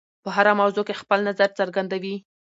په 0.23 0.29
هره 0.35 0.53
موضوع 0.61 0.83
کې 0.87 0.99
خپل 1.01 1.19
نظر 1.29 1.49
څرګندوي. 1.59 2.15